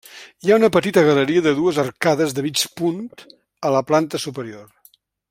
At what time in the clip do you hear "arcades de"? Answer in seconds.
1.85-2.45